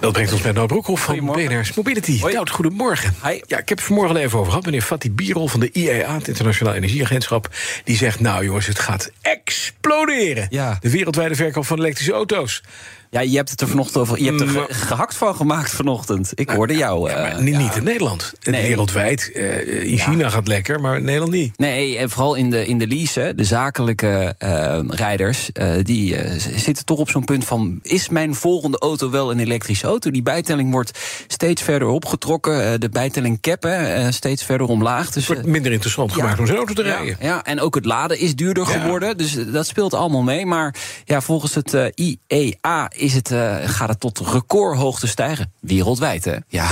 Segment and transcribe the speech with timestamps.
[0.00, 2.20] Dat brengt ons bij Nout Broekhoff van BNR's Mobility.
[2.20, 2.36] Hoi.
[2.50, 3.14] Goedemorgen.
[3.22, 3.40] Hi.
[3.46, 4.64] Ja, ik heb het vanmorgen al even over gehad.
[4.64, 7.48] Meneer Fatih Birol van de IEA, het Internationaal Energieagentschap...
[7.84, 10.46] die zegt, nou jongens, het gaat exploderen.
[10.50, 10.78] Ja.
[10.80, 12.62] De wereldwijde verkoop van elektrische auto's.
[13.10, 14.18] Ja, je hebt het er vanochtend over.
[14.22, 16.32] Je hebt er ge- gehakt van gemaakt vanochtend.
[16.34, 17.10] Ik hoorde jou.
[17.10, 17.74] Ja, eh, maar niet, ja.
[17.74, 18.32] in Nederland.
[18.42, 18.66] Nee.
[18.68, 19.32] Wereldwijd.
[19.34, 21.58] eh, in China gaat lekker, maar in Nederland niet.
[21.58, 26.38] Nee, en vooral in de, in de lease, de zakelijke eh, rijders, eh, die eh,
[26.56, 30.10] zitten toch op zo'n punt van: is mijn volgende auto wel een elektrische auto?
[30.10, 32.72] Die bijtelling wordt steeds verder opgetrokken.
[32.72, 35.04] eh, de bijtelling cappen eh, steeds verder omlaag.
[35.06, 37.16] Dus, Het wordt eh, minder interessant gemaakt om zijn auto te rijden.
[37.20, 39.16] ja, en ook het laden is duurder geworden.
[39.18, 40.46] Dus eh, dat speelt allemaal mee.
[40.46, 40.74] Maar
[41.04, 41.84] ja, volgens het eh,
[42.28, 45.52] IEA is het, eh, gaat het tot recordhoogte stijgen.
[45.60, 46.36] Wereldwijd, hè?
[46.48, 46.68] Ja,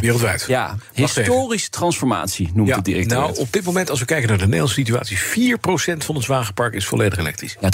[0.00, 0.44] Wereldwijd.
[0.48, 0.76] ja.
[0.94, 3.18] Historische transformatie noemt Ja, de directeur.
[3.18, 3.38] nou, het.
[3.38, 5.18] op dit moment, als we kijken naar de Nederlandse situatie...
[5.18, 7.56] 4% van ons wagenpark is volledig elektrisch.
[7.60, 7.68] Ja,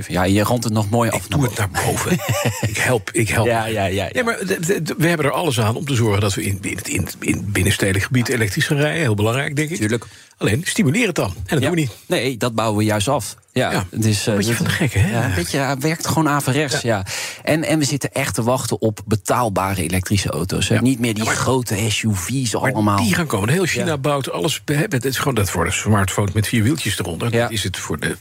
[0.00, 0.06] 3,7.
[0.08, 1.26] Ja, je rondt het nog mooi af.
[1.26, 2.12] Doe het naar boven.
[2.70, 3.46] ik help, ik help.
[3.46, 4.08] Ja, ja, ja, ja.
[4.12, 4.38] Nee, maar
[4.98, 7.16] we hebben er alles aan om te zorgen dat we in, in, het- in, het-
[7.20, 9.00] in het binnenstedelijk gebied elektrisch gaan rijden.
[9.00, 9.76] Heel belangrijk, denk ik.
[9.76, 10.04] Tuurlijk.
[10.40, 11.26] Alleen, stimuleer het dan.
[11.36, 11.66] En dat Ja.
[11.66, 11.90] doen we niet.
[12.06, 13.36] Nee, dat bouwen we juist af.
[13.52, 15.10] Ja, Ja, het is, eh, een beetje van de gekken, hè?
[15.10, 17.04] Ja, een beetje, ja, werkt gewoon averechts, ja.
[17.42, 20.68] En, en we zitten echt te wachten op betaalbare elektrische auto's.
[20.68, 20.78] hè.
[20.80, 22.96] Niet meer die grote SUV's allemaal.
[23.02, 23.48] die gaan komen.
[23.48, 24.62] Heel China bouwt alles.
[24.64, 27.30] Het is gewoon dat voor de smartphone met vier wieltjes eronder.
[27.30, 28.16] Dat is het voor de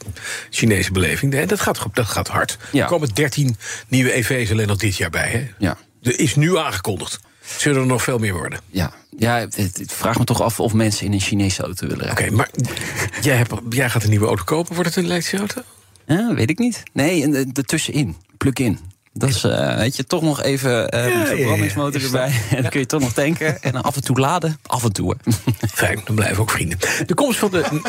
[0.50, 1.34] Chinese beleving.
[1.34, 2.58] En dat gaat, dat gaat hard.
[2.74, 5.30] Er komen 13 nieuwe EV's alleen al dit jaar bij.
[5.30, 5.48] Hè?
[5.66, 5.78] Ja.
[6.02, 7.20] Er is nu aangekondigd.
[7.58, 8.60] Zullen er nog veel meer worden?
[8.68, 12.06] Ja, ja het, het vraag me toch af of mensen in een Chinese auto willen
[12.12, 12.38] Oké, rijden.
[12.38, 12.50] maar
[13.22, 14.74] jij, hebt, jij gaat een nieuwe auto kopen.
[14.76, 15.62] Wordt het een elektrische auto?
[16.06, 16.84] Ja, weet ik niet.
[16.94, 18.80] Nee, en de- ertussenin, plug-in.
[19.20, 22.06] Dat is, eh, weet je, toch nog even eh ja, een verbrandingsmotor ja.
[22.06, 22.32] erbij.
[22.56, 23.62] En dan kun je toch nog tanken.
[23.62, 24.60] En dan af en toe laden.
[24.66, 25.16] Af en toe.
[25.74, 26.78] Fijn, dan blijven we ook vrienden.
[27.06, 27.82] De komst van de.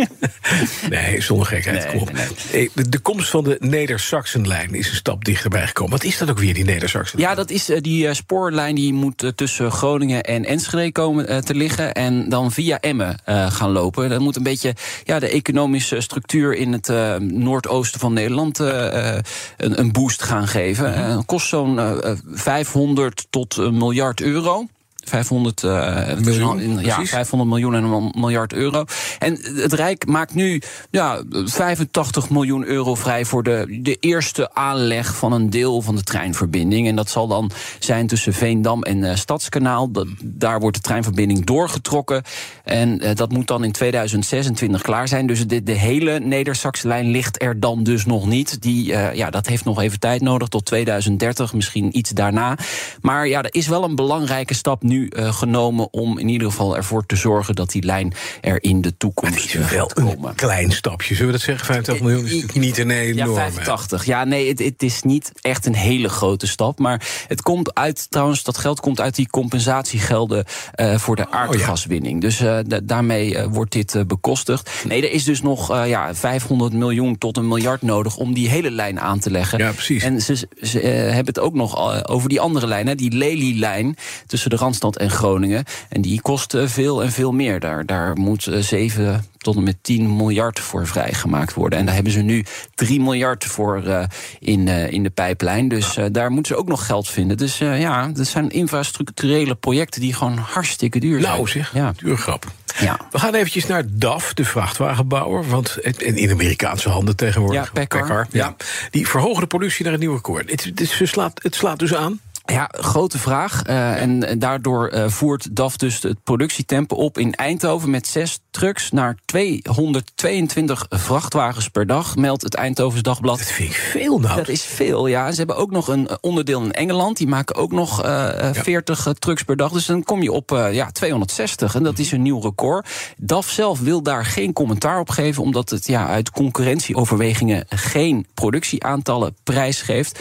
[0.90, 1.84] nee, zonder gekheid.
[1.84, 2.12] Nee, kom op.
[2.12, 5.92] nee, Hey, De, komst van de Neder-Saxenlijn is een stap dichterbij gekomen.
[5.92, 7.18] Wat is dat ook weer, die Neder-Saxen?
[7.18, 11.92] Ja, dat is eh, die spoorlijn die moet tussen Groningen en Enschede komen te liggen.
[11.92, 14.08] En dan via Emmen gaan lopen.
[14.08, 19.24] Dat moet een beetje ja, de economische structuur in het noordoosten van Nederland een,
[19.56, 20.90] een boost gaan geven.
[20.90, 20.98] Mhm.
[21.00, 24.66] Eh, kost zo'n eh, eh, 500 tot een miljard euro.
[25.08, 27.10] 500, eh, Miljoen, een- ja, precies.
[27.10, 28.84] 500 miljoen en een miljard euro.
[29.18, 35.16] En het Rijk maakt nu ja, 85 miljoen euro vrij voor de, de eerste aanleg
[35.16, 36.88] van een deel van de treinverbinding.
[36.88, 39.90] En dat zal dan zijn tussen Veendam en eh, Stadskanaal.
[39.90, 42.22] Dat, daar wordt de treinverbinding doorgetrokken.
[42.64, 45.26] En eh, dat moet dan in 2026 klaar zijn.
[45.26, 48.62] Dus de, de hele Neder-Saxe lijn ligt er dan dus nog niet.
[48.62, 52.58] Die, ja, dat heeft nog even tijd nodig tot 2030, misschien iets daarna.
[53.00, 56.76] Maar ja, er is wel een belangrijke stap nu eh, genomen om in ieder geval
[56.76, 60.34] ervoor te zorgen dat die lijn er in de toekomst eh, wel gaat een komen.
[60.34, 61.14] klein stapje.
[61.14, 61.66] Zullen we dat zeggen?
[61.66, 63.34] 85 miljoen is natuurlijk niet een Ja, enorme.
[63.34, 64.04] 85.
[64.04, 66.78] Ja, nee, het, het is niet echt een hele grote stap.
[66.78, 71.30] Maar het komt uit, trouwens, dat geld komt uit die compensatiegelden eh, voor Oh, de
[71.30, 72.20] aardgaswinning.
[72.20, 74.70] Dus eh, da- daarmee eh, wordt dit eh, bekostigd.
[74.88, 78.48] Nee, er is dus nog eh, ja, 500 miljoen tot een miljard nodig om die
[78.48, 79.58] hele lijn aan te leggen.
[79.58, 80.02] Ja, precies.
[80.02, 83.12] En ze, ze eh, hebben het ook nog eh, over die andere lijn, hè, die
[83.12, 83.96] Lely-lijn
[84.26, 85.64] tussen de Randstad en Groningen.
[85.88, 87.60] En die kost eh, veel en veel meer.
[87.60, 91.78] Daar, daar moet eh, 7 tot en met 10 miljard voor vrijgemaakt worden.
[91.78, 94.04] En daar hebben ze nu 3 miljard voor eh,
[94.40, 95.68] in, eh, in de pijplijn.
[95.68, 97.36] Dus eh, daar moeten ze ook nog geld vinden.
[97.36, 101.32] Dus eh, ja, dat zijn infrastructurele projecten die gewoon hartstikke duur zijn.
[101.34, 101.92] Nou zeg, Ja.
[101.96, 102.44] duur grap.
[102.80, 102.98] Ja.
[103.10, 105.48] We gaan eventjes naar DAF, de vrachtwagenbouwer.
[105.48, 107.64] Want in Amerikaanse handen tegenwoordig.
[107.74, 108.32] Ja, Packard.
[108.32, 108.56] ja.
[108.90, 110.50] Die verhogen de productie naar een nieuw record.
[110.50, 112.20] Het, het, het slaat, het slaat dus aan.
[112.46, 113.62] Ja, grote vraag.
[113.62, 118.90] Eh, en daardoor eh, voert DAF dus het productietempo op in Eindhoven met zes trucks
[118.90, 123.38] naar 222 vrachtwagens per dag, meldt het Eindhovens Dagblad.
[123.38, 124.36] Dat vind ik veel nou.
[124.36, 125.30] Dat is veel, ja.
[125.30, 127.16] Ze hebben ook nog een eh, onderdeel in Engeland.
[127.16, 129.72] Die maken ook nog eh, 40 eh, trucks per dag.
[129.72, 131.74] Dus dan kom je op ja, 260.
[131.74, 132.88] En dat is een nieuw record.
[133.16, 135.42] DAF zelf wil daar geen commentaar op geven...
[135.42, 140.20] omdat het ja, uit concurrentieoverwegingen geen productieaantallen prijsgeeft.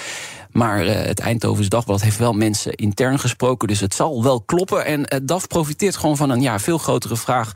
[0.55, 3.67] Maar het Eindhovens Dagblad heeft wel mensen intern gesproken.
[3.67, 4.85] Dus het zal wel kloppen.
[4.85, 7.51] En DAF profiteert gewoon van een ja, veel grotere vraag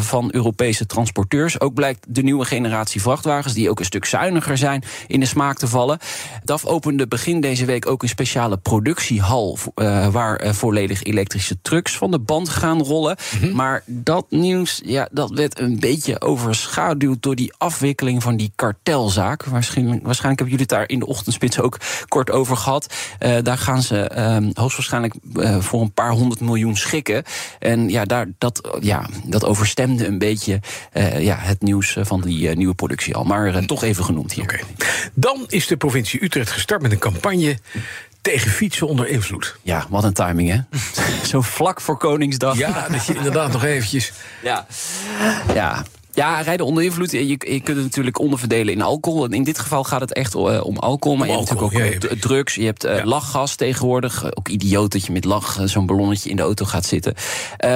[0.00, 1.60] van Europese transporteurs.
[1.60, 5.58] Ook blijkt de nieuwe generatie vrachtwagens, die ook een stuk zuiniger zijn, in de smaak
[5.58, 5.98] te vallen.
[6.44, 9.58] DAF opende begin deze week ook een speciale productiehal.
[10.10, 13.16] waar volledig elektrische trucks van de band gaan rollen.
[13.40, 13.54] Mhm.
[13.54, 19.44] Maar dat nieuws, ja, dat werd een beetje overschaduwd door die afwikkeling van die kartelzaak.
[19.44, 21.78] Waarschijnlijk, waarschijnlijk hebben jullie het daar in de ochtendspits ook
[22.08, 22.94] kort over gehad.
[23.20, 27.24] Uh, daar gaan ze uh, hoogstwaarschijnlijk uh, voor een paar honderd miljoen schikken.
[27.58, 30.60] En ja, daar, dat, ja, dat overstemde een beetje
[31.18, 33.24] ja, het nieuws van die nieuwe productie al.
[33.24, 34.44] Maar toch even genoemd hier.
[34.44, 34.62] Okay.
[35.14, 37.58] Dan is de provincie Utrecht gestart met een campagne
[38.20, 39.56] tegen fietsen onder invloed.
[39.62, 40.60] Ja, wat een timing, hè?
[41.30, 42.56] Zo vlak voor Koningsdag.
[42.56, 44.12] Ja, dat je inderdaad nog eventjes...
[44.42, 44.66] Ja,
[45.54, 45.84] ja
[46.14, 47.10] ja, rijden onder invloed.
[47.10, 49.26] Je, je kunt het natuurlijk onderverdelen in alcohol.
[49.26, 51.16] In dit geval gaat het echt uh, om alcohol.
[51.16, 52.54] Maar je hebt natuurlijk ook uh, drugs.
[52.54, 54.36] Je hebt uh, lachgas tegenwoordig.
[54.36, 57.14] Ook idioot dat je met lach zo'n ballonnetje in de auto gaat zitten.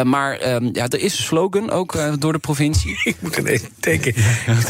[0.04, 3.00] maar um, ja, er is een slogan ook door de provincie.
[3.04, 4.14] Ik moet ineens denken.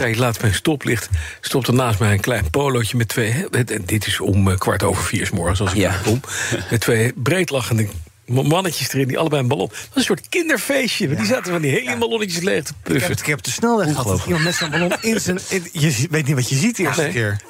[0.07, 1.09] Ik laatst bij een stoplicht.
[1.41, 3.47] Stopt er naast mij een klein polootje met twee...
[3.51, 6.01] En dit is om kwart over vier s morgens als ik ja.
[6.05, 6.21] kom.
[6.71, 7.89] Met twee breedlachende
[8.29, 9.69] mannetjes erin, die allebei een ballon.
[9.69, 11.15] Dat was een soort kinderfeestje.
[11.15, 13.03] Die zaten van die hele ballonnetjes leeg te puffen.
[13.03, 14.25] Ik heb, ik heb de snelweg gehad.
[14.25, 15.39] Iemand met zo'n ballon in zijn...
[15.73, 17.13] je weet niet wat je ziet de eerste nee.
[17.13, 17.41] keer.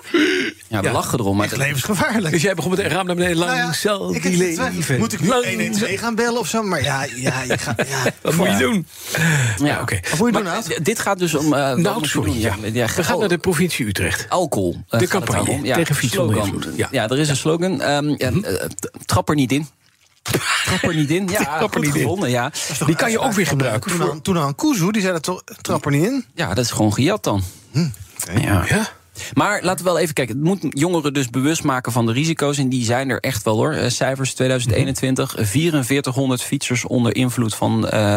[0.68, 1.36] Ja, we lachen erom.
[1.36, 2.30] Maar het levensgevaarlijk.
[2.32, 3.36] Dus jij begon met een raam naar beneden.
[3.36, 4.98] Lang nou ja, zal die leven.
[4.98, 6.62] Moet ik nu 112 gaan bellen of zo?
[6.62, 8.12] Maar ja, ja, je gaat, ja.
[8.22, 8.86] wat moet je doen?
[9.66, 10.00] Ja, oké.
[10.10, 11.54] Wat moet je doen, Dit gaat dus om...
[11.54, 12.40] Uh, nou, sorry.
[12.40, 12.56] Ja.
[12.72, 14.26] Ja, we gaan naar de provincie Utrecht.
[14.28, 14.76] Alcohol.
[14.90, 16.88] Uh, de campagne tegen fietsen ja.
[16.90, 17.80] ja, er is een slogan.
[17.80, 18.28] Um, uh,
[19.04, 19.68] trap er niet in.
[20.64, 21.28] Trap er niet in.
[21.28, 22.52] Ja, trap er niet gevonden, ja.
[22.86, 23.90] Die kan je ook weer gebruiken.
[23.90, 26.24] Toen, aan, toen aan Kuzu, die zei dat toch, trap er niet in?
[26.34, 27.42] Ja, dat is gewoon gejat dan.
[27.72, 27.88] Hm.
[28.40, 28.64] Ja.
[28.68, 28.88] ja.
[29.34, 30.36] Maar laten we wel even kijken.
[30.36, 32.58] Het moet jongeren dus bewust maken van de risico's.
[32.58, 33.72] En die zijn er echt wel hoor.
[33.72, 35.34] Eh, cijfers 2021.
[35.38, 38.16] 4400 fietsers onder invloed van uh,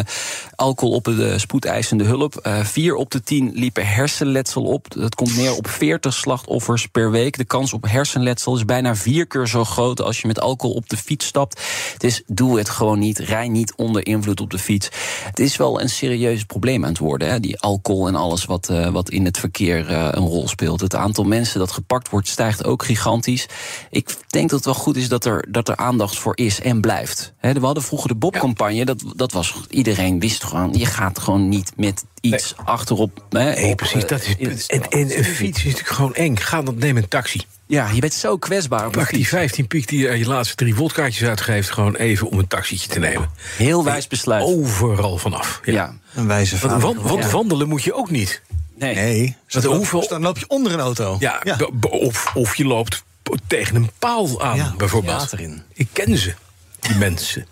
[0.56, 2.40] alcohol op de spoedeisende hulp.
[2.48, 4.86] Uh, vier op de tien liepen hersenletsel op.
[4.90, 7.38] Dat komt neer op 40 slachtoffers per week.
[7.38, 10.90] De kans op hersenletsel is bijna vier keer zo groot als je met alcohol op
[10.90, 11.62] de fiets stapt.
[11.98, 13.20] Dus doe het gewoon niet.
[13.20, 14.90] Rij niet onder invloed op de fiets.
[15.24, 17.30] Het is wel een serieus probleem aan het worden.
[17.30, 17.40] Hè?
[17.40, 21.24] Die alcohol en alles wat, uh, wat in het verkeer een rol speelt het aantal
[21.24, 23.46] mensen dat gepakt wordt stijgt ook gigantisch.
[23.90, 26.82] Ik denk dat het wel goed is dat er, dat er aandacht voor is en
[26.82, 27.34] blijft.
[27.40, 28.86] we hadden vroeger de Bob-campagne.
[28.86, 33.26] Dat, dat was, iedereen wist gewoon, je gaat gewoon niet met iets achterop.
[33.30, 34.08] nee, precies.
[34.08, 36.38] Dat is, en, en een fiets is natuurlijk gewoon eng.
[36.38, 37.42] Ga dan neem een taxi.
[37.68, 38.86] Ja, je bent zo kwetsbaar.
[38.86, 41.72] Op Pak die 15 piek die je je laatste drie wodkaartjes uitgeeft...
[41.72, 43.30] gewoon even om een taxietje te nemen.
[43.58, 44.44] Heel wijs besluit.
[44.44, 45.62] Overal vanaf.
[45.64, 46.68] Ja, een wijze
[47.02, 48.42] want wandelen moet je ook niet.
[48.82, 48.96] Nee.
[48.96, 49.36] nee.
[49.64, 50.08] Hoeveel...
[50.08, 51.18] dan loop je onder een auto.
[51.20, 51.42] Ja,
[51.90, 53.04] Of, of je loopt
[53.48, 55.34] tegen een paal aan, ja, bijvoorbeeld.
[55.34, 55.64] Erin.
[55.74, 56.34] Ik ken ze,
[56.80, 57.48] die mensen.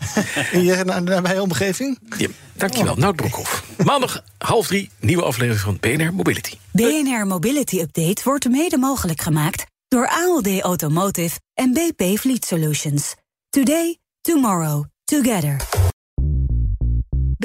[0.52, 2.00] In je nabije omgeving?
[2.18, 2.94] Ja, dankjewel.
[2.94, 3.00] Oh.
[3.00, 3.64] Nout Broekhoff.
[3.84, 6.54] Maandag half drie, nieuwe aflevering van BNR Mobility.
[6.72, 9.66] BNR Mobility Update wordt mede mogelijk gemaakt...
[9.88, 13.16] door ALD Automotive en BP Fleet Solutions.
[13.50, 15.79] Today, tomorrow, together.